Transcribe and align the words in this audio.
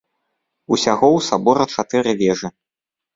Усяго 0.77 1.07
ў 1.09 1.19
сабора 1.27 1.63
чатыры 1.75 2.11
вежы. 2.23 2.47